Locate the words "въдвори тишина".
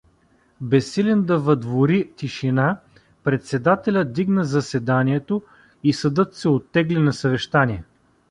1.39-2.79